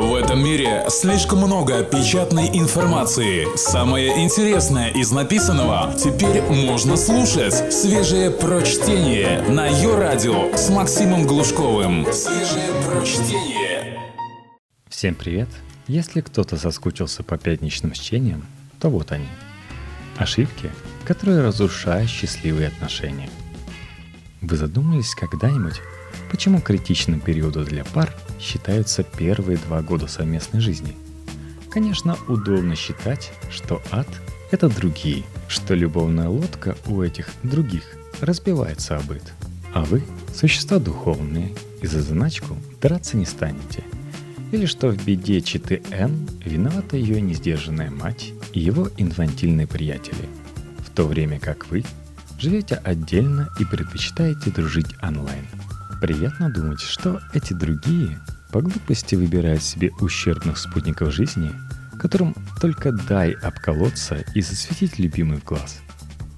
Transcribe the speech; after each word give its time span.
В 0.00 0.14
этом 0.14 0.42
мире 0.42 0.86
слишком 0.88 1.40
много 1.40 1.84
печатной 1.84 2.48
информации. 2.58 3.46
Самое 3.54 4.24
интересное 4.24 4.88
из 4.88 5.12
написанного 5.12 5.92
теперь 5.92 6.40
можно 6.40 6.96
слушать. 6.96 7.70
Свежее 7.70 8.30
прочтение 8.30 9.42
на 9.42 9.66
ее 9.66 9.94
радио 9.98 10.56
с 10.56 10.70
Максимом 10.70 11.26
Глушковым. 11.26 12.10
Свежее 12.14 12.70
прочтение. 12.88 14.00
Всем 14.88 15.14
привет! 15.14 15.50
Если 15.86 16.22
кто-то 16.22 16.56
соскучился 16.56 17.22
по 17.22 17.36
пятничным 17.36 17.92
чтениям, 17.92 18.46
то 18.80 18.88
вот 18.88 19.12
они. 19.12 19.28
Ошибки, 20.16 20.70
которые 21.04 21.42
разрушают 21.42 22.08
счастливые 22.08 22.68
отношения. 22.68 23.28
Вы 24.40 24.56
задумались 24.56 25.14
когда-нибудь, 25.14 25.82
почему 26.30 26.62
критичным 26.62 27.20
периодом 27.20 27.64
для 27.64 27.84
пар 27.84 28.10
считаются 28.40 29.02
первые 29.02 29.58
два 29.58 29.82
года 29.82 30.06
совместной 30.06 30.60
жизни? 30.60 30.96
Конечно, 31.70 32.16
удобно 32.26 32.74
считать, 32.74 33.32
что 33.50 33.80
ад– 33.90 34.08
это 34.50 34.68
другие, 34.68 35.22
что 35.48 35.74
любовная 35.74 36.28
лодка 36.28 36.76
у 36.86 37.02
этих 37.02 37.28
других 37.42 37.84
разбивается 38.20 38.96
об 38.96 39.04
быт. 39.04 39.32
А 39.72 39.84
вы– 39.84 40.02
существа 40.34 40.78
духовные, 40.78 41.54
и 41.80 41.86
за 41.86 42.02
заначку 42.02 42.56
драться 42.80 43.16
не 43.16 43.24
станете. 43.24 43.84
Или 44.52 44.66
что 44.66 44.88
в 44.88 45.04
беде 45.04 45.40
читы 45.40 45.82
Н 45.90 46.28
виновата 46.44 46.96
ее 46.96 47.20
несдержанная 47.20 47.90
мать 47.90 48.32
и 48.52 48.60
его 48.60 48.88
инфантильные 48.96 49.68
приятели, 49.68 50.28
в 50.84 50.90
то 50.90 51.04
время 51.04 51.38
как 51.38 51.70
вы 51.70 51.84
живете 52.38 52.74
отдельно 52.76 53.48
и 53.60 53.64
предпочитаете 53.64 54.50
дружить 54.50 54.92
онлайн. 55.02 55.46
Приятно 56.00 56.50
думать, 56.50 56.80
что 56.80 57.20
эти 57.32 57.52
другие 57.52 58.18
по 58.52 58.60
глупости 58.60 59.14
выбирают 59.14 59.62
себе 59.62 59.90
ущербных 60.00 60.58
спутников 60.58 61.12
жизни, 61.12 61.52
которым 61.98 62.34
только 62.60 62.92
дай 62.92 63.32
обколоться 63.32 64.24
и 64.34 64.40
засветить 64.40 64.98
любимый 64.98 65.38
в 65.38 65.44
глаз. 65.44 65.80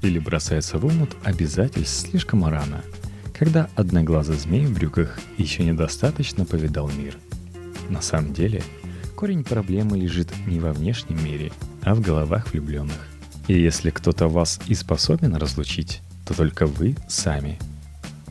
Или 0.02 0.18
бросаются 0.18 0.78
в 0.78 0.84
омут 0.84 1.16
обязательств 1.24 2.10
слишком 2.10 2.44
рано, 2.44 2.82
когда 3.38 3.68
одноглазый 3.76 4.36
змей 4.36 4.66
в 4.66 4.74
брюках 4.74 5.18
еще 5.38 5.64
недостаточно 5.64 6.44
повидал 6.44 6.90
мир. 6.90 7.16
На 7.88 8.02
самом 8.02 8.32
деле, 8.32 8.62
корень 9.16 9.44
проблемы 9.44 9.98
лежит 9.98 10.28
не 10.46 10.60
во 10.60 10.72
внешнем 10.72 11.24
мире, 11.24 11.52
а 11.82 11.94
в 11.94 12.00
головах 12.00 12.52
влюбленных. 12.52 13.08
И 13.48 13.60
если 13.60 13.90
кто-то 13.90 14.28
вас 14.28 14.60
и 14.66 14.74
способен 14.74 15.34
разлучить, 15.36 16.00
то 16.26 16.34
только 16.34 16.66
вы 16.66 16.96
сами. 17.08 17.58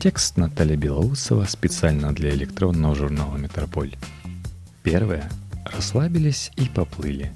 Текст 0.02 0.36
Наталья 0.36 0.76
Белоусова 0.76 1.44
специально 1.44 2.12
для 2.12 2.30
электронного 2.30 2.96
журнала 2.96 3.36
«Метрополь». 3.36 3.94
Первое. 4.82 5.30
Расслабились 5.64 6.50
и 6.56 6.64
поплыли. 6.64 7.32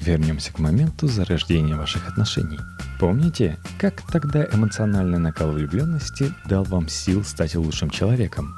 Вернемся 0.00 0.52
к 0.52 0.58
моменту 0.58 1.06
зарождения 1.06 1.76
ваших 1.76 2.08
отношений. 2.08 2.58
Помните, 2.98 3.58
как 3.78 4.02
тогда 4.10 4.44
эмоциональный 4.44 5.20
накал 5.20 5.52
влюбленности 5.52 6.34
дал 6.46 6.64
вам 6.64 6.88
сил 6.88 7.22
стать 7.22 7.54
лучшим 7.54 7.90
человеком? 7.90 8.56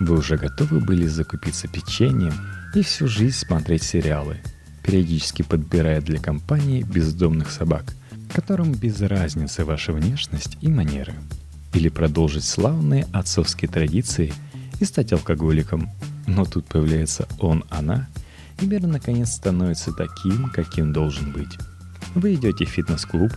Вы 0.00 0.16
уже 0.16 0.38
готовы 0.38 0.80
были 0.80 1.06
закупиться 1.06 1.68
печеньем 1.68 2.32
и 2.74 2.80
всю 2.80 3.06
жизнь 3.06 3.36
смотреть 3.36 3.82
сериалы, 3.82 4.38
периодически 4.82 5.42
подбирая 5.42 6.00
для 6.00 6.18
компании 6.18 6.84
бездомных 6.84 7.50
собак, 7.50 7.84
которым 8.32 8.72
без 8.72 8.98
разницы 9.02 9.66
ваша 9.66 9.92
внешность 9.92 10.56
и 10.62 10.68
манеры. 10.68 11.12
Или 11.72 11.88
продолжить 11.88 12.44
славные 12.44 13.06
отцовские 13.12 13.70
традиции 13.70 14.32
и 14.80 14.84
стать 14.84 15.12
алкоголиком. 15.12 15.90
Но 16.26 16.44
тут 16.44 16.66
появляется 16.66 17.26
он, 17.38 17.64
она, 17.70 18.08
и 18.60 18.66
мир 18.66 18.86
наконец 18.86 19.32
становится 19.32 19.92
таким, 19.92 20.50
каким 20.50 20.92
должен 20.92 21.32
быть. 21.32 21.58
Вы 22.14 22.34
идете 22.34 22.64
в 22.64 22.68
фитнес-клуб, 22.68 23.32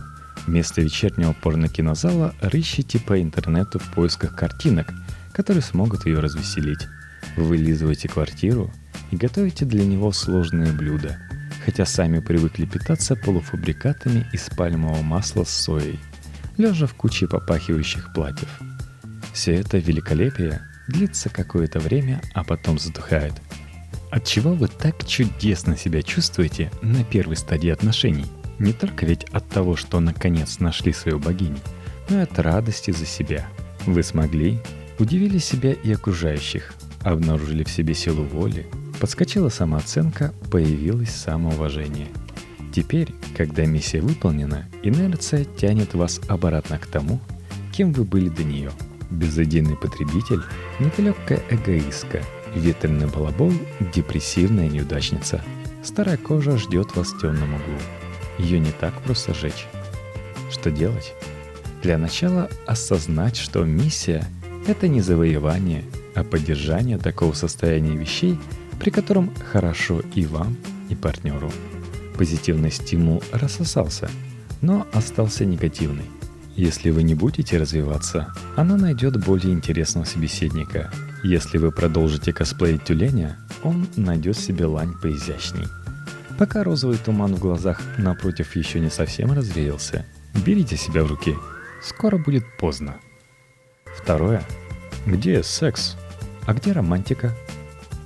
вместо 0.46 0.80
вечернего 0.82 1.32
порно-кинозала 1.32 2.34
рыщите 2.40 2.98
по 2.98 3.20
интернету 3.20 3.78
в 3.78 3.92
поисках 3.92 4.34
картинок, 4.34 4.92
которые 5.32 5.62
смогут 5.62 6.06
ее 6.06 6.20
развеселить. 6.20 6.86
Вы 7.36 7.44
вылизываете 7.44 8.08
квартиру 8.08 8.70
и 9.10 9.16
готовите 9.16 9.64
для 9.64 9.84
него 9.84 10.12
сложные 10.12 10.72
блюда– 10.72 11.18
хотя 11.64 11.86
сами 11.86 12.20
привыкли 12.20 12.66
питаться 12.66 13.16
полуфабрикатами 13.16 14.26
из 14.32 14.48
пальмового 14.56 15.02
масла 15.02 15.44
с 15.44 15.50
соей, 15.50 15.98
лежа 16.56 16.86
в 16.86 16.94
куче 16.94 17.26
попахивающих 17.26 18.12
платьев. 18.12 18.48
Все 19.32 19.54
это 19.54 19.78
великолепие 19.78 20.62
длится 20.88 21.28
какое-то 21.28 21.80
время, 21.80 22.20
а 22.34 22.44
потом 22.44 22.78
затухает. 22.78 23.34
От 24.10 24.24
чего 24.26 24.52
вы 24.52 24.68
так 24.68 25.06
чудесно 25.06 25.76
себя 25.76 26.02
чувствуете 26.02 26.70
на 26.82 27.02
первой 27.04 27.36
стадии 27.36 27.70
отношений? 27.70 28.26
Не 28.58 28.72
только 28.72 29.06
ведь 29.06 29.24
от 29.32 29.48
того, 29.48 29.76
что 29.76 30.00
наконец 30.00 30.58
нашли 30.58 30.92
свою 30.92 31.18
богиню, 31.18 31.58
но 32.08 32.18
и 32.18 32.22
от 32.22 32.38
радости 32.38 32.90
за 32.90 33.06
себя. 33.06 33.46
Вы 33.86 34.02
смогли, 34.02 34.60
удивили 34.98 35.38
себя 35.38 35.72
и 35.72 35.92
окружающих, 35.92 36.74
обнаружили 37.02 37.64
в 37.64 37.70
себе 37.70 37.94
силу 37.94 38.24
воли, 38.24 38.66
Подскочила 39.02 39.48
самооценка, 39.48 40.32
появилось 40.48 41.10
самоуважение. 41.10 42.06
Теперь, 42.72 43.14
когда 43.36 43.66
миссия 43.66 44.00
выполнена, 44.00 44.66
инерция 44.82 45.44
тянет 45.44 45.94
вас 45.94 46.20
обратно 46.28 46.78
к 46.78 46.86
тому, 46.86 47.20
кем 47.72 47.92
вы 47.92 48.04
были 48.04 48.28
до 48.28 48.44
нее. 48.44 48.72
Безыдейный 49.10 49.76
потребитель, 49.76 50.40
недалекая 50.80 51.42
эгоистка, 51.50 52.22
ветреный 52.54 53.08
балабол, 53.08 53.52
депрессивная 53.94 54.68
неудачница. 54.68 55.42
Старая 55.84 56.16
кожа 56.16 56.56
ждет 56.56 56.96
вас 56.96 57.08
в 57.08 57.20
темном 57.20 57.54
углу. 57.54 57.78
Ее 58.38 58.58
не 58.58 58.72
так 58.72 58.94
просто 59.02 59.34
жечь. 59.34 59.66
Что 60.50 60.70
делать? 60.70 61.12
Для 61.82 61.98
начала 61.98 62.48
осознать, 62.66 63.36
что 63.36 63.64
миссия— 63.64 64.24
это 64.66 64.88
не 64.88 65.00
завоевание, 65.00 65.84
а 66.14 66.24
поддержание 66.24 66.96
такого 66.96 67.34
состояния 67.34 67.96
вещей— 67.96 68.38
при 68.82 68.90
котором 68.90 69.30
хорошо 69.52 70.02
и 70.16 70.26
вам, 70.26 70.56
и 70.88 70.96
партнеру. 70.96 71.52
Позитивный 72.22 72.70
стимул 72.70 73.20
рассосался, 73.32 74.08
но 74.60 74.86
остался 74.92 75.44
негативный. 75.44 76.04
Если 76.54 76.90
вы 76.90 77.02
не 77.02 77.16
будете 77.16 77.58
развиваться, 77.58 78.32
она 78.54 78.76
найдет 78.76 79.16
более 79.24 79.52
интересного 79.52 80.04
собеседника. 80.04 80.92
Если 81.24 81.58
вы 81.58 81.72
продолжите 81.72 82.32
косплеить 82.32 82.84
тюленя, 82.84 83.40
он 83.64 83.88
найдет 83.96 84.38
себе 84.38 84.66
лань 84.66 84.92
поизящней. 85.02 85.66
Пока 86.38 86.62
розовый 86.62 86.96
туман 86.96 87.34
в 87.34 87.40
глазах 87.40 87.82
напротив 87.98 88.54
еще 88.54 88.78
не 88.78 88.88
совсем 88.88 89.32
развеялся, 89.32 90.06
берите 90.46 90.76
себя 90.76 91.02
в 91.02 91.08
руки. 91.08 91.34
Скоро 91.82 92.18
будет 92.18 92.44
поздно. 92.56 92.98
Второе. 93.96 94.44
Где 95.06 95.42
секс? 95.42 95.96
А 96.46 96.54
где 96.54 96.70
романтика? 96.70 97.34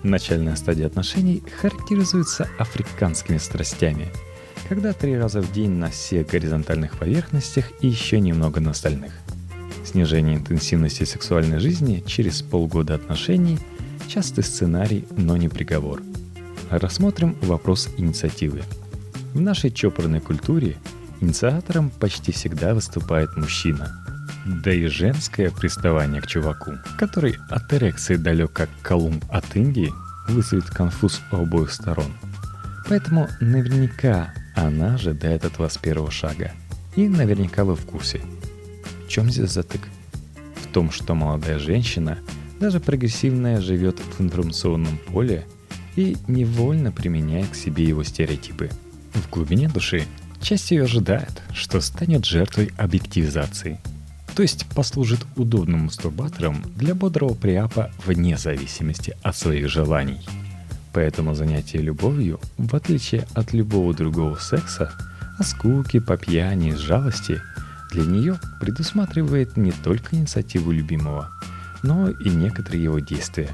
Начальная 0.06 0.54
стадия 0.54 0.86
отношений 0.86 1.42
характеризуется 1.60 2.48
африканскими 2.60 3.38
страстями, 3.38 4.06
когда 4.68 4.92
три 4.92 5.18
раза 5.18 5.42
в 5.42 5.50
день 5.50 5.72
на 5.72 5.90
всех 5.90 6.28
горизонтальных 6.28 6.96
поверхностях 6.96 7.72
и 7.80 7.88
еще 7.88 8.20
немного 8.20 8.60
на 8.60 8.70
остальных. 8.70 9.12
Снижение 9.84 10.36
интенсивности 10.36 11.02
сексуальной 11.02 11.58
жизни 11.58 12.04
через 12.06 12.40
полгода 12.40 12.94
отношений– 12.94 13.58
частый 14.08 14.44
сценарий, 14.44 15.04
но 15.16 15.36
не 15.36 15.48
приговор. 15.48 16.00
Рассмотрим 16.70 17.36
вопрос 17.42 17.88
инициативы. 17.96 18.62
В 19.34 19.40
нашей 19.40 19.72
чопорной 19.72 20.20
культуре 20.20 20.76
инициатором 21.20 21.90
почти 21.90 22.30
всегда 22.30 22.74
выступает 22.74 23.36
мужчина– 23.36 24.05
да 24.46 24.72
и 24.72 24.86
женское 24.86 25.50
приставание 25.50 26.22
к 26.22 26.26
чуваку, 26.26 26.74
который 26.96 27.36
от 27.50 27.72
эрекции 27.72 28.16
далек 28.16 28.52
как 28.52 28.70
Колумб 28.82 29.24
от 29.28 29.56
Индии, 29.56 29.92
вызовет 30.28 30.66
конфуз 30.66 31.20
обоих 31.30 31.72
сторон. 31.72 32.12
Поэтому 32.88 33.28
наверняка 33.40 34.32
она 34.54 34.94
ожидает 34.94 35.44
от 35.44 35.58
вас 35.58 35.76
первого 35.76 36.10
шага. 36.10 36.52
И 36.94 37.08
наверняка 37.08 37.64
вы 37.64 37.74
в 37.74 37.84
курсе. 37.84 38.20
В 39.04 39.08
чем 39.08 39.30
здесь 39.30 39.50
затык? 39.50 39.82
В 40.62 40.72
том, 40.72 40.90
что 40.90 41.14
молодая 41.14 41.58
женщина, 41.58 42.18
даже 42.60 42.80
прогрессивная, 42.80 43.60
живет 43.60 43.98
в 43.98 44.20
информационном 44.20 44.98
поле 44.98 45.44
и 45.96 46.16
невольно 46.28 46.92
применяет 46.92 47.50
к 47.50 47.56
себе 47.56 47.84
его 47.84 48.04
стереотипы. 48.04 48.70
В 49.12 49.28
глубине 49.30 49.68
души 49.68 50.04
часть 50.40 50.70
ее 50.70 50.84
ожидает, 50.84 51.42
что 51.52 51.80
станет 51.80 52.24
жертвой 52.24 52.70
объективизации– 52.76 53.80
то 54.36 54.42
есть 54.42 54.66
послужит 54.74 55.26
удобным 55.34 55.86
мастурбатором 55.86 56.62
для 56.76 56.94
бодрого 56.94 57.32
приапа 57.32 57.90
вне 58.04 58.36
зависимости 58.36 59.16
от 59.22 59.34
своих 59.34 59.70
желаний. 59.70 60.20
Поэтому 60.92 61.34
занятие 61.34 61.78
любовью, 61.78 62.38
в 62.58 62.76
отличие 62.76 63.26
от 63.34 63.54
любого 63.54 63.94
другого 63.94 64.36
секса, 64.36 64.92
о 65.38 65.42
скуке, 65.42 66.02
по 66.02 66.18
пьяни, 66.18 66.72
жалости, 66.72 67.40
для 67.90 68.04
нее 68.04 68.38
предусматривает 68.60 69.56
не 69.56 69.72
только 69.72 70.14
инициативу 70.14 70.70
любимого, 70.70 71.30
но 71.82 72.10
и 72.10 72.28
некоторые 72.28 72.84
его 72.84 72.98
действия. 72.98 73.48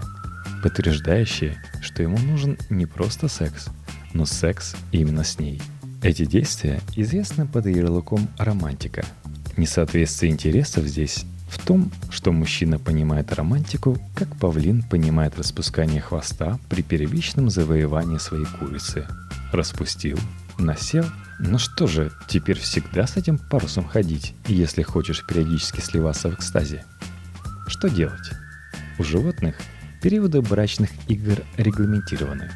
подтверждающие, 0.65 1.61
что 1.81 2.03
ему 2.03 2.19
нужен 2.19 2.57
не 2.71 2.87
просто 2.87 3.29
секс, 3.29 3.67
но 4.15 4.27
секс 4.27 4.77
именно 4.93 5.25
с 5.25 5.39
ней. 5.39 5.61
Эти 6.03 6.25
действия 6.25 6.81
известны 6.97 7.47
под 7.47 7.67
ярлыком 7.67 8.29
романтика. 8.39 9.05
Несоответствие 9.57 10.33
интересов 10.33 10.85
здесь 10.85 11.25
в 11.49 11.65
том, 11.65 11.93
что 12.11 12.33
мужчина 12.33 12.79
понимает 12.79 13.33
романтику, 13.35 13.99
как 14.15 14.35
павлин 14.37 14.83
понимает 14.83 15.39
распускание 15.39 16.01
хвоста 16.01 16.59
при 16.71 16.83
первичном 16.83 17.51
завоевании 17.51 18.17
своей 18.17 18.47
курицы. 18.47 19.07
Распустил, 19.53 20.19
насел, 20.59 21.05
ну 21.39 21.59
что 21.59 21.87
же, 21.87 22.11
теперь 22.29 22.59
всегда 22.59 23.07
с 23.07 23.19
этим 23.19 23.37
парусом 23.37 23.87
ходить, 23.87 24.35
если 24.47 24.83
хочешь 24.83 25.27
периодически 25.27 25.81
сливаться 25.81 26.31
в 26.31 26.35
экстазе. 26.35 26.85
Что 27.67 27.89
делать? 27.89 28.31
У 28.99 29.05
животных 29.05 29.57
периоды 30.03 30.41
брачных 30.41 30.91
игр 31.09 31.43
регламентированы. 31.59 32.51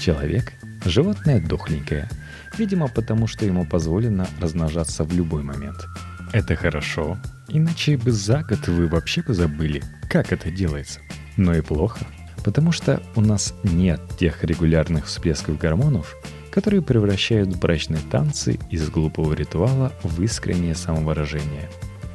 Человек– 0.00 0.52
животное 0.84 1.40
дохленькое, 1.40 2.08
видимо 2.56 2.88
потому, 2.88 3.26
что 3.26 3.44
ему 3.44 3.66
позволено 3.66 4.28
размножаться 4.40 5.02
в 5.02 5.12
любой 5.12 5.42
момент. 5.42 5.86
Это 6.32 6.56
хорошо, 6.56 7.16
Иначе 7.48 7.96
бы 7.96 8.10
за 8.10 8.42
год 8.42 8.66
вы 8.66 8.88
вообще 8.88 9.22
бы 9.22 9.32
забыли, 9.32 9.82
как 10.10 10.32
это 10.32 10.50
делается. 10.50 11.00
Но 11.36 11.54
и 11.54 11.60
плохо, 11.60 12.00
потому 12.44 12.72
что 12.72 13.02
у 13.14 13.20
нас 13.20 13.54
нет 13.62 14.00
тех 14.18 14.42
регулярных 14.42 15.06
всплесков 15.06 15.58
гормонов, 15.58 16.16
которые 16.50 16.82
превращают 16.82 17.56
брачные 17.56 18.00
танцы 18.10 18.58
из 18.70 18.88
глупого 18.88 19.32
ритуала 19.34 19.92
в 20.02 20.20
искреннее 20.22 20.74
самовыражение. 20.74 21.70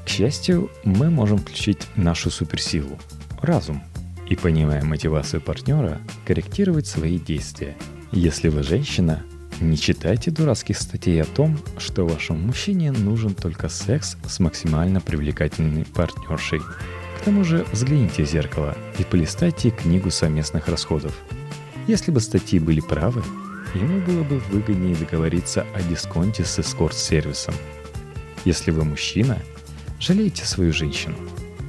К 0.06 0.10
счастью, 0.10 0.70
мы 0.84 1.10
можем 1.10 1.38
включить 1.38 1.88
нашу 1.96 2.30
суперсилу– 2.30 3.00
разум, 3.42 3.82
и, 4.28 4.36
понимая 4.36 4.84
мотивацию 4.84 5.42
партнера, 5.42 6.00
корректировать 6.26 6.88
свои 6.88 7.20
действия. 7.20 7.76
Если 8.12 8.50
вы 8.50 8.64
женщина, 8.64 9.24
не 9.62 9.78
читайте 9.78 10.32
дурацких 10.32 10.78
статей 10.78 11.22
о 11.22 11.26
том, 11.26 11.60
что 11.78 12.06
вашему 12.06 12.40
мужчине 12.40 12.92
нужен 12.92 13.36
только 13.36 13.70
секс 13.70 14.18
с 14.28 14.40
максимально 14.40 15.02
привлекательной 15.02 15.86
партнершей. 15.86 16.60
К 16.60 17.24
тому 17.24 17.44
же 17.44 17.66
взгляните 17.72 18.24
в 18.24 18.30
зеркало 18.30 18.76
и 18.98 19.04
полистайте 19.04 19.70
книгу 19.70 20.10
совместных 20.10 20.68
расходов. 20.68 21.16
Если 21.88 22.12
бы 22.12 22.20
статьи 22.20 22.60
были 22.60 22.80
правы, 22.80 23.24
ему 23.76 24.02
было 24.02 24.24
бы 24.24 24.40
выгоднее 24.40 24.96
договориться 24.96 25.66
о 25.76 25.82
дисконте 25.84 26.44
с 26.44 26.60
эскорт-сервисом. 26.60 27.54
Если 28.46 28.72
вы 28.72 28.84
мужчина, 28.84 29.38
жалейте 30.00 30.46
свою 30.46 30.74
женщину. 30.74 31.16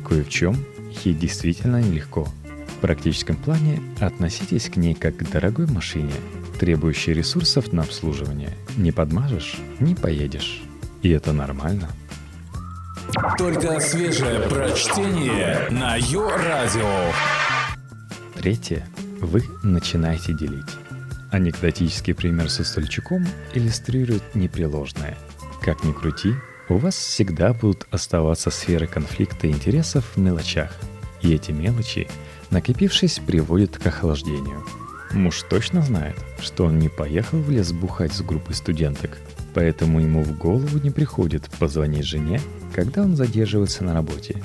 Кое 0.08 0.24
в 0.24 0.30
чем 0.30 0.56
ей 1.04 1.14
действительно 1.14 1.82
нелегко. 1.82 2.26
В 2.68 2.80
практическом 2.80 3.36
плане 3.36 3.80
относитесь 4.00 4.68
к 4.70 4.76
ней 4.76 4.94
как 4.94 5.16
к 5.16 5.30
дорогой 5.30 5.66
машине– 5.66 6.12
требующий 6.62 7.12
ресурсов 7.12 7.72
на 7.72 7.82
обслуживание. 7.82 8.56
Не 8.76 8.92
подмажешь– 8.92 9.56
не 9.80 9.96
поедешь. 9.96 10.62
И 11.02 11.10
это 11.10 11.32
нормально. 11.32 11.88
Только 13.36 13.80
свежее 13.80 14.48
прочтение 14.48 15.66
на 15.70 15.96
Йо-Радио. 15.96 17.12
Третье. 18.36 18.86
Вы 19.20 19.42
начинаете 19.64 20.34
делить. 20.34 20.70
Анекдотический 21.32 22.14
пример 22.14 22.48
со 22.48 22.62
стульчиком 22.62 23.26
иллюстрирует 23.54 24.36
непреложное. 24.36 25.18
Как 25.62 25.82
ни 25.82 25.90
крути, 25.90 26.32
у 26.68 26.76
вас 26.76 26.94
всегда 26.94 27.54
будут 27.54 27.88
оставаться 27.90 28.50
сферы 28.50 28.86
конфликта 28.86 29.48
интересов 29.48 30.12
в 30.14 30.20
мелочах. 30.20 30.70
И 31.22 31.34
эти 31.34 31.50
мелочи, 31.50 32.06
накопившись, 32.50 33.18
приводят 33.18 33.78
к 33.78 33.86
охлаждению– 33.88 34.64
Муж 35.14 35.42
точно 35.42 35.82
знает, 35.82 36.16
что 36.40 36.64
он 36.64 36.78
не 36.78 36.88
поехал 36.88 37.38
в 37.38 37.50
лес 37.50 37.72
бухать 37.72 38.14
с 38.14 38.22
группой 38.22 38.54
студенток, 38.54 39.18
поэтому 39.52 40.00
ему 40.00 40.22
в 40.22 40.38
голову 40.38 40.78
не 40.78 40.90
приходит 40.90 41.50
позвонить 41.58 42.06
жене, 42.06 42.40
когда 42.74 43.02
он 43.02 43.14
задерживается 43.14 43.84
на 43.84 43.92
работе. 43.92 44.42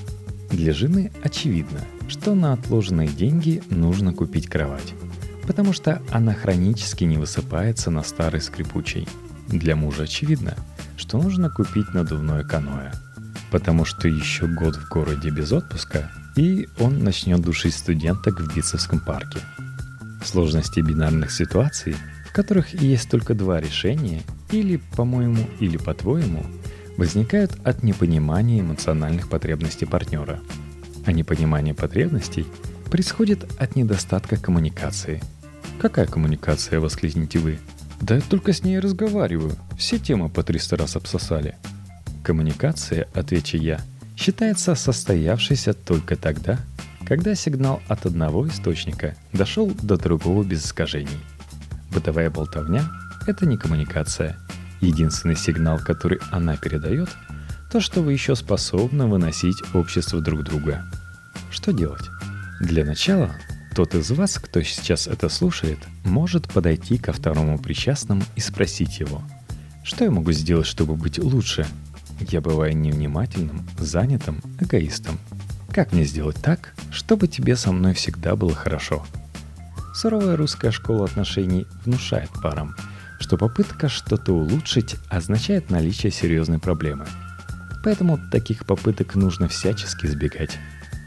Для 0.51 0.73
жены 0.73 1.11
очевидно, 1.23 1.79
что 2.09 2.35
на 2.35 2.51
отложенные 2.51 3.07
деньги 3.07 3.63
нужно 3.69 4.13
купить 4.13 4.49
кровать, 4.49 4.93
потому 5.45 5.71
что 5.71 6.01
она 6.11 6.33
хронически 6.33 7.05
не 7.05 7.17
высыпается 7.17 7.89
на 7.89 8.03
старой 8.03 8.41
скрипучей. 8.41 9.07
Для 9.47 9.77
мужа 9.77 10.03
очевидно, 10.03 10.55
что 10.97 11.17
нужно 11.17 11.49
купить 11.49 11.93
надувное 11.93 12.43
каноэ, 12.43 12.91
потому 13.51 13.85
что 13.85 14.09
еще 14.09 14.47
год 14.47 14.75
в 14.75 14.89
городе 14.89 15.29
без 15.29 15.53
отпуска, 15.53 16.11
и 16.35 16.67
он 16.77 17.05
начнет 17.05 17.39
душить 17.39 17.73
студенток 17.73 18.41
в 18.41 18.53
Битцевском 18.53 18.99
парке– 18.99 19.39
Сложности 20.23 20.79
бинарных 20.79 21.31
ситуаций, 21.31 21.95
в 22.27 22.33
которых 22.33 22.73
есть 22.73 23.09
только 23.09 23.33
два 23.33 23.59
решения, 23.59 24.21
или 24.51 24.77
по-моему, 24.95 25.47
или 25.59 25.77
по-твоему, 25.77 26.45
возникают 26.97 27.51
от 27.63 27.83
непонимания 27.83 28.61
эмоциональных 28.61 29.29
потребностей 29.29 29.85
партнера. 29.85 30.39
А 31.05 31.11
непонимание 31.11 31.73
потребностей 31.73 32.45
происходит 32.91 33.45
от 33.59 33.75
недостатка 33.75 34.37
коммуникации. 34.37 35.21
Какая 35.79 36.07
коммуникация, 36.07 36.79
воскликните 36.79 37.39
вы? 37.39 37.59
Да 38.01 38.15
я 38.15 38.21
только 38.21 38.53
с 38.53 38.63
ней 38.63 38.79
разговариваю. 38.79 39.55
Все 39.77 39.99
темы 39.99 40.29
по 40.29 40.43
300 40.43 40.77
раз 40.77 40.95
обсосали. 40.95 41.55
Коммуникация, 42.23 43.07
отвечу 43.13 43.57
я, 43.57 43.79
считается 44.15 44.75
состоявшейся 44.75 45.73
только 45.73 46.15
тогда, 46.15 46.59
когда 47.07 47.35
сигнал 47.35 47.81
от 47.87 48.05
одного 48.05 48.45
источника 48.49 49.15
дошел 49.31 49.71
до 49.81 49.95
другого 49.97 50.43
без 50.43 50.65
искажений. 50.65 51.19
Бытовая 51.89 52.29
болтовня– 52.29 52.83
это 53.27 53.45
не 53.45 53.57
коммуникация. 53.57 54.37
Единственный 54.81 55.37
сигнал, 55.37 55.79
который 55.79 56.19
она 56.31 56.57
передает– 56.57 57.09
то, 57.71 57.79
что 57.79 58.01
вы 58.01 58.13
еще 58.13 58.35
способны 58.35 59.07
выносить 59.07 59.57
общество 59.73 60.21
друг 60.21 60.43
друга. 60.43 60.85
Что 61.49 61.71
делать? 61.71 62.03
Для 62.61 62.85
начала 62.85 63.35
тот 63.75 63.93
из 63.93 64.09
вас, 64.11 64.37
кто 64.37 64.61
сейчас 64.61 65.07
это 65.07 65.29
слушает, 65.29 65.79
может 66.03 66.51
подойти 66.51 66.97
ко 66.97 67.11
второму 67.13 67.57
причастному 67.59 68.23
и 68.35 68.39
спросить 68.39 68.99
его, 68.99 69.21
что 69.83 70.03
я 70.03 70.11
могу 70.11 70.31
сделать, 70.33 70.67
чтобы 70.67 70.95
быть 70.95 71.19
лучше? 71.19 71.65
Я 72.19 72.41
бываю 72.41 72.75
невнимательным, 72.75 73.65
занятым, 73.79 74.41
эгоистом– 74.59 75.19
как 75.77 75.93
мне 75.93 76.05
сделать 76.05 76.37
так, 76.41 76.73
чтобы 76.89 77.27
тебе 77.27 77.55
со 77.55 77.71
мной 77.71 77.93
всегда 77.93 78.35
было 78.35 78.55
хорошо? 78.55 79.05
Суровая 79.93 80.35
русская 80.35 80.71
школа 80.71 81.05
отношений 81.05 81.67
внушает 81.85 82.31
парам, 82.41 82.75
что 83.19 83.37
попытка 83.37 83.87
что-то 83.87 84.33
улучшить 84.33 84.95
означает 85.07 85.69
наличие 85.69 86.11
серьезной 86.11 86.57
проблемы. 86.57 87.05
Поэтому 87.83 88.17
таких 88.31 88.65
попыток 88.65 89.13
нужно 89.13 89.47
всячески 89.47 90.07
избегать. 90.07 90.57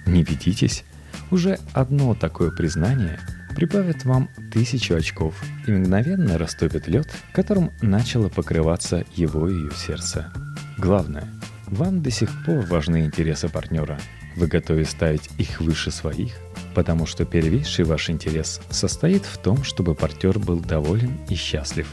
Не 0.07 0.23
ведитесь, 0.23 0.85
уже 1.33 1.59
одно 1.73 2.15
такое 2.15 2.53
признание 2.53 3.19
прибавит 3.57 4.05
вам 4.05 4.29
тысячу 4.53 4.95
очков 4.95 5.35
и 5.67 5.73
мгновенно 5.73 6.39
растопит 6.39 6.87
лед, 6.87 7.13
которым 7.33 7.73
начало 7.83 8.29
покрываться 8.29 9.05
его 9.17 9.49
и 9.49 9.53
ее 9.53 9.73
сердце. 9.73 10.33
Главное, 10.79 11.27
вам 11.67 12.03
до 12.03 12.13
сих 12.13 12.31
пор 12.45 12.61
важны 12.67 13.05
интересы 13.05 13.49
партнера– 13.49 13.99
вы 14.37 14.47
готовы 14.47 14.85
ставить 14.85 15.31
их 15.39 15.61
выше 15.61 15.91
своих? 15.91 16.35
Потому 16.75 17.07
что 17.07 17.25
первейший 17.25 17.85
ваш 17.85 18.11
интерес 18.11 18.61
состоит 18.71 19.25
в 19.25 19.39
том, 19.39 19.65
чтобы 19.65 19.95
партнер 19.95 20.39
был 20.39 20.61
доволен 20.61 21.19
и 21.29 21.35
счастлив. 21.35 21.89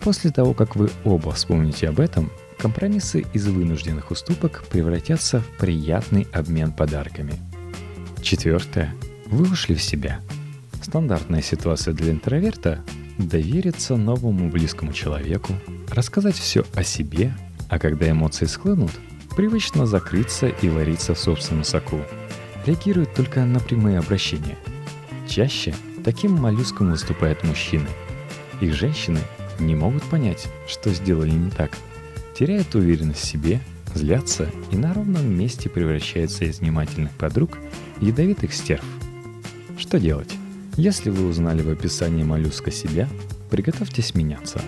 После 0.00 0.30
того, 0.30 0.54
как 0.54 0.76
вы 0.76 0.90
оба 1.04 1.32
вспомните 1.32 1.88
об 1.88 2.00
этом, 2.00 2.30
компромиссы 2.58 3.24
из 3.32 3.46
вынужденных 3.46 4.10
уступок 4.10 4.64
превратятся 4.70 5.40
в 5.40 5.58
приятный 5.58 6.26
обмен 6.32 6.72
подарками. 6.72 7.34
Четвертое. 8.22 8.94
Вы 9.26 9.50
ушли 9.50 9.74
в 9.74 9.82
себя. 9.82 10.20
Стандартная 10.82 11.42
ситуация 11.42 11.92
для 11.92 12.12
интроверта– 12.12 12.80
довериться 13.18 13.96
новому 13.96 14.50
близкому 14.50 14.92
человеку, 14.92 15.54
рассказать 15.90 16.36
все 16.36 16.64
о 16.74 16.82
себе, 16.82 17.34
а 17.68 17.78
когда 17.78 18.10
эмоции 18.10 18.46
схлынут, 18.46 18.92
привычно 19.36 19.86
закрыться 19.86 20.48
и 20.48 20.68
вариться 20.68 21.14
в 21.14 21.18
собственном 21.18 21.62
соку. 21.62 22.00
Реагируют 22.64 23.14
только 23.14 23.44
на 23.44 23.60
прямые 23.60 23.98
обращения. 23.98 24.56
Чаще 25.28 25.74
таким 26.04 26.32
моллюском 26.32 26.90
выступают 26.90 27.44
мужчины. 27.44 27.86
Их 28.60 28.74
женщины 28.74 29.20
не 29.60 29.76
могут 29.76 30.02
понять, 30.04 30.48
что 30.66 30.90
сделали 30.90 31.30
не 31.30 31.50
так. 31.50 31.70
Теряют 32.36 32.74
уверенность 32.74 33.20
в 33.20 33.26
себе, 33.26 33.60
злятся 33.94 34.50
и 34.70 34.76
на 34.76 34.94
ровном 34.94 35.26
месте 35.26 35.68
превращаются 35.68 36.44
из 36.44 36.60
внимательных 36.60 37.12
подруг 37.12 37.58
в 37.98 38.04
ядовитых 38.04 38.54
стерв. 38.54 38.84
Что 39.78 40.00
делать? 40.00 40.34
Если 40.76 41.10
вы 41.10 41.26
узнали 41.28 41.62
в 41.62 41.70
описании 41.70 42.24
моллюска 42.24 42.70
себя, 42.70 43.08
приготовьтесь 43.50 44.14
меняться. 44.14 44.60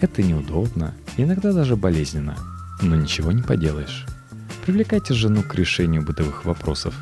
Это 0.00 0.22
неудобно, 0.22 0.94
иногда 1.16 1.52
даже 1.52 1.76
болезненно– 1.76 2.36
но 2.84 2.96
ничего 2.96 3.32
не 3.32 3.42
поделаешь. 3.42 4.06
Привлекайте 4.64 5.14
жену 5.14 5.42
к 5.42 5.54
решению 5.54 6.02
бытовых 6.02 6.44
вопросов. 6.44 6.94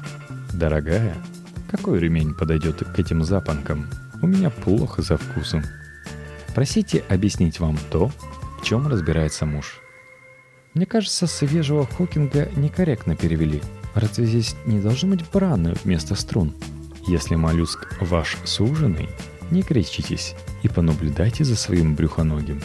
Дорогая, 0.53 1.17
Какой 1.71 1.99
ремень 1.99 2.35
подойдет 2.35 2.85
к 2.85 2.99
этим 2.99 3.25
запонкам? 3.25 3.89
У 4.21 4.27
меня 4.27 4.51
плохо 4.51 5.01
за 5.01 5.17
вкусом. 5.17 5.63
Просите 6.55 7.03
объяснить 7.09 7.61
вам 7.61 7.79
то, 7.91 8.13
в 8.61 8.65
чем 8.65 8.87
разбирается 8.89 9.47
муж. 9.47 9.81
Мне 10.75 10.87
кажется, 10.87 11.27
свежего 11.27 11.87
Хокинга 11.87 12.51
некорректно 12.57 13.17
перевели. 13.17 13.63
Разве 13.95 14.27
здесь 14.27 14.55
не 14.67 14.81
должно 14.81 15.11
быть 15.11 15.25
браны 15.31 15.75
вместо 15.83 16.15
струн? 16.15 16.55
Если 17.07 17.35
моллюск 17.35 17.97
ваш 18.01 18.37
суженый, 18.45 19.09
не 19.51 19.63
кричитесь 19.63 20.35
и 20.63 20.69
понаблюдайте 20.69 21.45
за 21.45 21.57
своим 21.57 21.95
брюхоногим. 21.95 22.63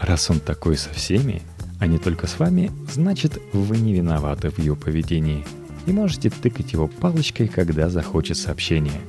Раз 0.00 0.30
он 0.30 0.40
такой 0.40 0.76
со 0.76 0.90
всеми, 0.90 1.42
а 1.80 1.86
не 1.86 1.98
только 1.98 2.26
с 2.26 2.38
вами, 2.38 2.70
значит 2.92 3.38
вы 3.52 3.78
не 3.78 3.94
виноваты 3.94 4.50
в 4.50 4.58
его 4.58 4.76
поведении 4.76 5.44
и 5.86 5.92
можете 5.92 6.30
тыкать 6.30 6.72
его 6.72 6.88
палочкой, 6.88 7.48
когда 7.48 7.88
захочет 7.90 8.36
сообщения. 8.36 9.00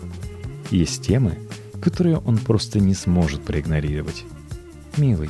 Есть 0.70 1.04
темы, 1.04 1.38
которые 1.82 2.18
он 2.18 2.38
просто 2.38 2.80
не 2.80 2.94
сможет 2.94 3.44
проигнорировать. 3.44 4.26
Милый, 4.98 5.30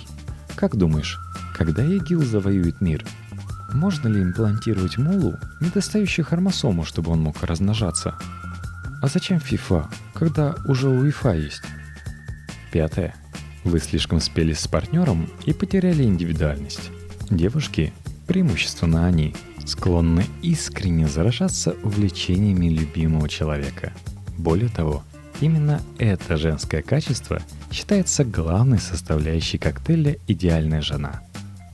как 0.56 0.75
думаешь, 0.75 1.17
когда 1.56 1.84
ИГИЛ 1.84 2.24
завоюет 2.24 2.82
мир, 2.82 3.06
можно 3.74 4.08
ли 4.08 4.22
имплантировать 4.22 4.98
Мулу 4.98 5.36
недостающую 5.62 6.25
хромосому, 6.25 6.86
чтобы 6.86 7.12
он 7.12 7.22
мог 7.22 7.44
размножаться? 7.44 8.15
А 9.01 9.08
зачем 9.08 9.38
FIFA, 9.38 9.88
когда 10.13 10.56
уже 10.65 10.88
у 10.89 11.01
УЕФА 11.01 11.34
есть? 11.34 11.62
Пятое. 12.72 13.13
Вы 13.63 13.79
слишком 13.79 14.20
спелись 14.22 14.60
с 14.60 14.67
партнером 14.67 15.29
и 15.46 15.53
потеряли 15.53 16.03
индивидуальность. 16.03 16.89
Девушки, 17.29 17.91
преимущественно 18.25 19.05
они, 19.05 19.36
склонны 19.65 20.25
искренне 20.41 21.07
заражаться 21.07 21.75
увлечениями 21.84 22.67
любимого 22.67 23.27
человека. 23.27 23.91
Более 24.38 24.69
того, 24.69 25.03
именно 25.41 25.81
это 25.98 26.38
женское 26.38 26.81
качество 26.81 27.41
считается 27.72 28.24
главной 28.24 28.79
составляющей 28.79 29.57
коктейля 29.57 30.17
«идеальная 30.27 30.81
жена». 30.81 31.22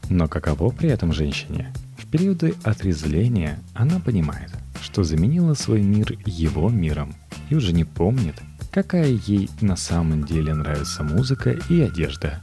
Но 0.10 0.28
каково 0.28 0.72
при 0.72 0.90
этом 0.90 1.14
женщине? 1.14 1.72
В 1.98 2.08
периоды 2.08 2.56
отрезвления 2.64 3.60
она 3.76 4.00
понимает, 4.00 4.52
что 4.82 5.04
заменила 5.04 5.54
свой 5.54 5.82
мир 5.82 6.18
его 6.26 6.70
миром 6.70 7.16
и 7.50 7.56
уже 7.56 7.74
не 7.74 7.84
помнит, 7.84 8.36
какая 8.72 9.20
ей 9.28 9.50
на 9.62 9.76
самом 9.76 10.26
деле 10.26 10.54
нравится 10.56 11.04
музыка 11.04 11.52
и 11.70 11.80
одежда, 11.80 12.42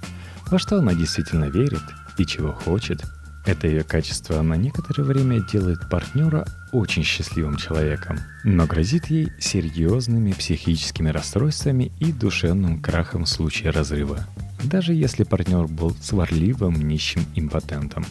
во 0.48 0.58
что 0.58 0.78
она 0.78 0.94
действительно 0.94 1.46
верит 1.46 1.82
и 2.20 2.26
чего 2.26 2.52
хочет. 2.52 3.02
Это 3.46 3.66
ее 3.66 3.82
качество 3.82 4.42
на 4.42 4.54
некоторое 4.54 5.04
время 5.04 5.40
делает 5.40 5.88
партнера 5.88 6.46
очень 6.72 7.02
счастливым 7.02 7.56
человеком, 7.56 8.18
но 8.44 8.66
грозит 8.66 9.06
ей 9.06 9.32
серьезными 9.40 10.32
психическими 10.32 11.08
расстройствами 11.08 11.90
и 11.98 12.12
душевным 12.12 12.82
крахом 12.82 13.24
в 13.24 13.28
случае 13.30 13.70
разрыва, 13.70 14.26
даже 14.62 14.92
если 14.92 15.24
партнер 15.24 15.66
был 15.66 15.96
сварливым 16.02 16.74
нищим 16.86 17.24
импотентом. 17.34 18.04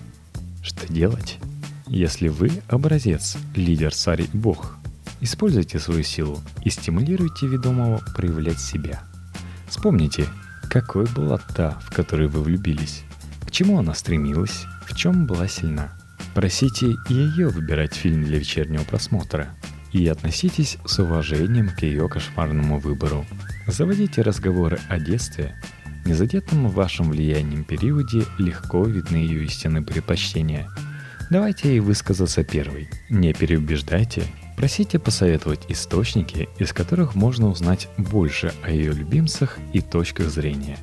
Что 0.63 0.91
делать? 0.91 1.37
Если 1.85 2.27
вы 2.27 2.51
образец, 2.67 3.37
лидер, 3.55 3.93
царь 3.93 4.25
бог, 4.33 4.77
используйте 5.21 5.77
свою 5.77 6.01
силу 6.01 6.39
и 6.63 6.71
стимулируйте 6.71 7.45
ведомого 7.45 8.01
проявлять 8.15 8.59
себя. 8.59 9.03
Вспомните, 9.67 10.25
какой 10.67 11.05
была 11.05 11.37
та, 11.37 11.77
в 11.85 11.93
которую 11.93 12.29
вы 12.29 12.41
влюбились, 12.41 13.03
к 13.49 13.51
чему 13.51 13.79
она 13.79 13.95
стремилась, 13.95 14.67
в 14.85 14.95
чем 14.95 15.25
была 15.25 15.47
сильна. 15.47 15.91
Просите 16.35 16.93
ее 17.09 17.47
выбирать 17.47 17.95
фильм 17.95 18.23
для 18.23 18.37
вечернего 18.37 18.83
просмотра 18.83 19.49
и 19.91 20.07
относитесь 20.07 20.77
с 20.85 20.99
уважением 20.99 21.71
к 21.71 21.81
ее 21.81 22.07
кошмарному 22.07 22.77
выбору. 22.77 23.25
Заводите 23.65 24.21
разговоры 24.21 24.79
о 24.87 24.99
детстве. 24.99 25.59
Незадетом 26.05 26.69
вашим 26.69 27.09
влиянием 27.09 27.63
периоде 27.63 28.23
легко 28.37 28.83
видны 28.83 29.15
ее 29.15 29.45
истинные 29.45 29.81
предпочтения. 29.81 30.69
Давайте 31.31 31.69
ей 31.69 31.79
высказаться 31.79 32.43
первой. 32.43 32.87
Не 33.09 33.33
переубеждайте, 33.33 34.25
Просите 34.57 34.99
посоветовать 34.99 35.61
источники, 35.69 36.49
из 36.59 36.71
которых 36.73 37.15
можно 37.15 37.47
узнать 37.47 37.87
больше 37.97 38.53
о 38.61 38.69
ее 38.69 38.91
любимцах 38.91 39.57
и 39.71 39.79
точках 39.79 40.29
зрения. 40.29 40.77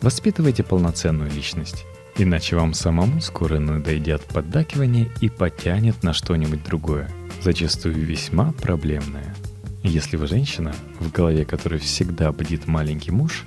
Воспитывайте 0.00 0.64
полноценную 0.64 1.30
личность. 1.30 1.84
Иначе 2.16 2.56
вам 2.56 2.74
самому 2.74 3.20
скоро 3.20 3.58
надоедят 3.58 4.22
поддакивание 4.26 5.10
и 5.20 5.30
потянет 5.30 6.02
на 6.02 6.12
что-нибудь 6.12 6.62
другое, 6.62 7.10
зачастую 7.40 7.94
весьма 7.94 8.52
проблемное. 8.52 9.34
Если 9.82 10.16
вы 10.16 10.26
женщина, 10.26 10.74
в 11.00 11.10
голове 11.10 11.44
которой 11.44 11.80
всегда 11.80 12.30
будет 12.30 12.66
маленький 12.66 13.10
муж, 13.10 13.44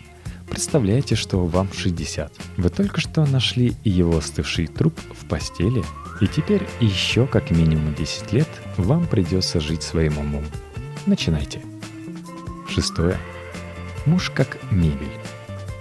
представляете, 0.50 1.16
что 1.16 1.46
вам 1.46 1.72
60. 1.72 2.34
Вы 2.58 2.70
только 2.70 3.00
что 3.00 3.26
нашли 3.26 3.76
его 3.84 4.18
остывший 4.18 4.66
труп 4.66 5.00
в 5.14 5.28
постели, 5.28 5.84
и 6.20 6.28
теперь 6.28 6.64
еще 6.82 7.28
как 7.28 7.52
минимум 7.52 7.94
10 7.94 8.34
лет 8.34 8.50
вам 8.78 9.06
придется 9.06 9.60
жить 9.60 9.84
своим 9.84 10.18
умом. 10.18 10.44
Начинайте. 11.06 11.62
Шестое. 12.68 13.18
Муж 14.08 14.32
как 14.32 14.58
мебель. 14.72 15.08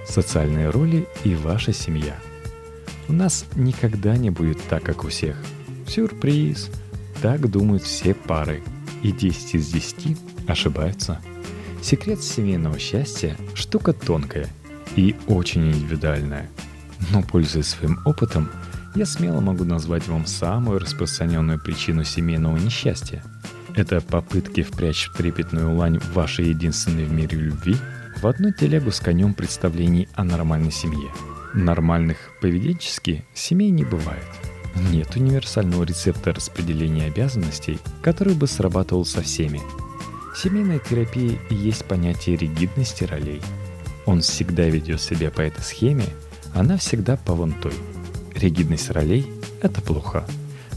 Социальные 0.07 0.69
роли 0.69 1.09
и 1.25 1.35
ваша 1.35 1.73
семья– 1.73 2.15
у 3.09 3.13
нас 3.13 3.45
никогда 3.55 4.17
не 4.17 4.31
будет 4.31 4.63
так, 4.69 4.83
как 4.83 5.05
у 5.05 5.09
всех. 5.09 5.37
Сюрприз! 5.87 6.71
Так 7.23 7.51
думают 7.51 7.83
все 7.83 8.15
пары. 8.15 8.63
И 9.03 9.13
10 9.13 9.55
из 9.57 9.69
10 9.69 10.19
ошибаются. 10.47 11.21
Секрет 11.83 12.23
семейного 12.23 12.79
счастья– 12.79 13.37
штука 13.55 13.93
тонкая 13.93 14.49
и 14.97 15.15
очень 15.27 15.71
индивидуальная. 15.71 16.49
Но, 17.11 17.23
пользуясь 17.23 17.67
своим 17.67 17.99
опытом, 18.07 18.51
я 18.95 19.05
смело 19.05 19.41
могу 19.41 19.65
назвать 19.65 20.09
вам 20.09 20.25
самую 20.25 20.79
распространенную 20.79 21.61
причину 21.61 22.05
семейного 22.05 22.57
несчастья. 22.57 23.23
Это 23.75 24.01
попытки 24.01 24.63
впрячь 24.63 25.11
трепетную 25.17 25.75
лань 25.75 26.01
вашей 26.15 26.49
единственной 26.49 27.05
в 27.05 27.13
мире 27.13 27.39
любви 27.39 27.77
в 28.23 28.27
одну 28.27 28.53
телегу 28.53 28.91
с 28.91 29.01
конем 29.01 29.35
представлений 29.35 30.09
о 30.15 30.25
нормальной 30.25 30.73
семье– 30.73 31.11
Нормальных 31.55 32.33
поведенчески 32.41 33.25
семей 33.33 33.71
не 33.71 33.85
бывает. 33.85 34.27
Нет 34.91 35.15
универсального 35.15 35.85
рецепта 35.85 36.33
распределения 36.33 37.07
обязанностей, 37.07 37.79
который 38.03 38.35
бы 38.35 38.49
срабатывал 38.49 39.05
со 39.05 39.23
всеми. 39.23 39.63
В 40.35 40.39
семейной 40.39 40.81
терапии 40.81 41.39
есть 41.51 41.85
понятие 41.85 42.37
ригидности 42.37 43.05
ролей. 43.05 43.41
Он 44.05 44.21
всегда 44.21 44.65
ведет 44.65 45.01
себя 45.01 45.31
по 45.31 45.43
этой 45.43 45.63
схеме, 45.63 46.07
она 46.55 46.77
всегда 46.77 47.17
по 47.17 47.35
вон 47.35 47.53
той. 47.53 47.75
Ригидность 48.35 48.91
ролей– 48.91 49.25
это 49.63 49.81
плохо. 49.81 50.27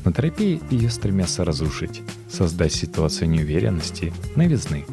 На 0.05 0.13
терапии 0.13 0.61
ее 0.69 0.91
стремятся 0.91 1.43
разрушить, 1.43 2.03
создать 2.31 2.71
ситуацию 2.71 3.31
неуверенности, 3.31 4.13
новизны, 4.35 4.85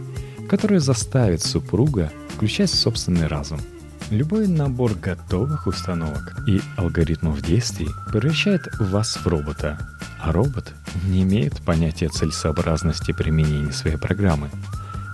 которая 0.49 0.81
заставит 0.81 1.43
супруга 1.43 2.11
включать 2.35 2.71
собственный 2.71 3.27
разум– 3.27 3.61
Любой 4.15 4.47
набор 4.47 4.95
готовых 4.95 5.67
установок 5.67 6.37
и 6.47 6.61
алгоритмов 6.77 7.43
действий 7.43 7.89
превращает 8.13 8.63
вас 8.79 9.17
в 9.17 9.27
робота, 9.27 9.77
а 10.21 10.31
робот 10.31 10.73
не 11.09 11.25
имеет 11.25 11.61
понятия 11.63 12.09
целесообразности 12.09 13.11
применения 13.11 13.73
своей 13.73 13.97
программы. 13.97 14.51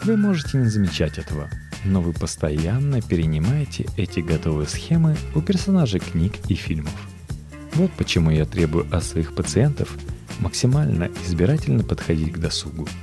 Вы 0.05 0.19
можете 0.19 0.59
не 0.59 0.69
замечать 0.69 1.17
этого, 1.17 1.49
но 1.87 2.03
вы 2.03 2.13
постоянно 2.13 3.01
перенимаете 3.01 3.87
эти 3.97 4.21
готовые 4.21 4.69
схемы 4.69 5.17
у 5.35 5.41
персонажей 5.41 6.01
книг 6.01 6.35
и 6.51 6.55
фильмов. 6.55 6.93
Вот 7.73 7.91
почему 7.93 8.31
я 8.31 8.45
требую 8.45 8.87
от 8.95 9.03
своих 9.03 9.35
пациентов 9.35 9.97
максимально 10.41 11.09
избирательно 11.25 11.85
подходить 11.85 12.35
к 12.35 12.39
досугу– 12.39 12.87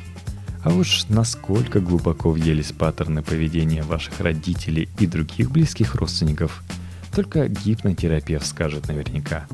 а 0.68 0.74
уж 0.74 1.06
насколько 1.08 1.80
глубоко 1.80 2.30
въелись 2.30 2.74
паттерны 2.74 3.24
поведения 3.24 3.84
ваших 3.84 4.20
родителей 4.20 4.90
и 5.00 5.08
других 5.08 5.50
близких 5.50 5.96
родственников, 5.96 6.62
только 7.16 7.48
гипнотерапевт 7.48 8.46
скажет 8.46 8.90
наверняка. 8.90 9.48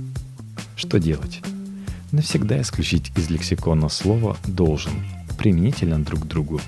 Что 0.76 1.00
делать? 1.00 1.44
Навсегда 2.12 2.60
исключить 2.62 3.12
из 3.16 3.30
лексикона 3.30 3.90
слово 3.90 4.38
«должен», 4.48 4.94
применительно 5.38 6.04
друг 6.04 6.22
к 6.22 6.26
другу. 6.26 6.60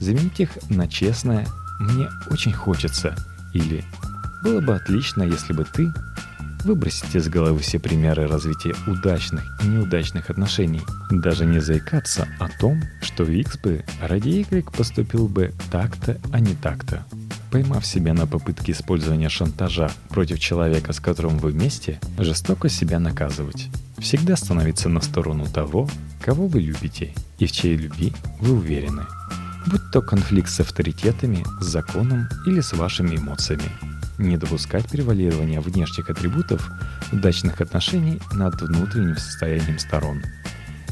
Заменить 0.00 0.40
их 0.40 0.58
на 0.68 0.88
честное 0.88 1.46
«мне 1.78 2.08
очень 2.28 2.52
хочется» 2.52 3.14
или 3.54 3.84
«было 4.42 4.60
бы 4.60 4.74
отлично, 4.74 5.22
если 5.22 5.52
бы 5.52 5.64
ты 5.64 5.92
Выбросите 6.64 7.18
из 7.18 7.28
головы 7.28 7.60
все 7.60 7.78
примеры 7.78 8.26
развития 8.26 8.74
удачных 8.86 9.44
и 9.62 9.66
неудачных 9.66 10.30
отношений. 10.30 10.82
Даже 11.10 11.46
не 11.46 11.60
заикаться 11.60 12.28
о 12.40 12.48
том, 12.48 12.82
что 13.02 13.24
X 13.24 13.58
бы 13.58 13.84
ради 14.00 14.28
Y 14.28 14.64
поступил 14.76 15.28
бы 15.28 15.52
так-то, 15.70 16.18
а 16.32 16.40
не 16.40 16.54
так-то. 16.54 17.04
Поймав 17.50 17.86
себя 17.86 18.12
на 18.12 18.26
попытке 18.26 18.72
использования 18.72 19.28
шантажа 19.28 19.90
против 20.08 20.40
человека, 20.40 20.92
с 20.92 21.00
которым 21.00 21.38
вы 21.38 21.50
вместе, 21.50 22.00
жестоко 22.18 22.68
себя 22.68 22.98
наказывать. 22.98 23.68
Всегда 23.98 24.36
становиться 24.36 24.88
на 24.88 25.00
сторону 25.00 25.46
того, 25.46 25.88
кого 26.20 26.48
вы 26.48 26.60
любите 26.60 27.14
и 27.38 27.46
в 27.46 27.52
чьей 27.52 27.76
любви 27.76 28.12
вы 28.40 28.54
уверены. 28.54 29.04
будь 29.66 29.90
то 29.90 30.00
конфликт 30.00 30.48
с 30.48 30.60
авторитетами, 30.60 31.44
с 31.60 31.66
законом 31.66 32.28
или 32.46 32.60
с 32.60 32.72
вашими 32.72 33.16
эмоциями. 33.16 33.95
Не 34.18 34.38
допускать 34.38 34.88
превалирования 34.88 35.60
внешних 35.60 36.08
атрибутов 36.08 36.70
удачных 37.12 37.60
отношений 37.60 38.20
над 38.32 38.60
внутренним 38.62 39.16
состоянием 39.16 39.78
сторон. 39.78 40.22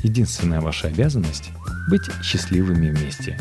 Единственная 0.03 0.61
ваша 0.61 0.89
обязанность– 0.89 1.51
быть 1.89 2.03
счастливыми 2.23 2.91
вместе. 2.91 3.39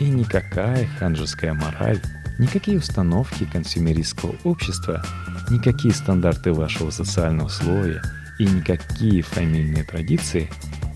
И 0.00 0.04
никакая 0.04 0.86
ханжеская 0.98 1.54
мораль, 1.54 2.00
никакие 2.38 2.78
установки 2.78 3.44
консюмеристского 3.50 4.36
общества, 4.44 5.02
никакие 5.48 5.94
стандарты 5.94 6.52
вашего 6.52 6.90
социального 6.90 7.48
слоя 7.48 8.02
и 8.38 8.44
никакие 8.44 9.22
фамильные 9.22 9.84
традиции 9.84 10.50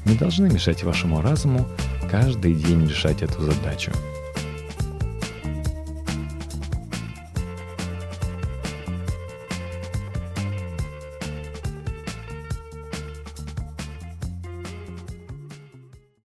не 0.05 0.17
должны 0.17 0.51
мешать 0.51 0.85
вашему 0.85 1.23
разуму 1.23 1.67
каждый 2.11 2.55
день 2.55 2.87
решать 2.87 3.23
эту 3.23 3.41
задачу– 3.43 3.93